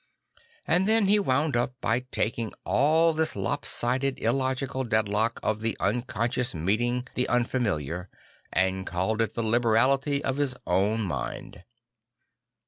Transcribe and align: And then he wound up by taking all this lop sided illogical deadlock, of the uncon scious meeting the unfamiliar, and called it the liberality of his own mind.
And 0.65 0.87
then 0.87 1.05
he 1.05 1.19
wound 1.19 1.55
up 1.55 1.79
by 1.79 1.99
taking 2.09 2.53
all 2.65 3.13
this 3.13 3.35
lop 3.35 3.65
sided 3.65 4.17
illogical 4.19 4.83
deadlock, 4.83 5.39
of 5.43 5.61
the 5.61 5.77
uncon 5.79 6.05
scious 6.27 6.55
meeting 6.55 7.07
the 7.13 7.27
unfamiliar, 7.29 8.09
and 8.51 8.87
called 8.87 9.21
it 9.21 9.35
the 9.35 9.43
liberality 9.43 10.23
of 10.23 10.37
his 10.37 10.55
own 10.65 11.01
mind. 11.01 11.63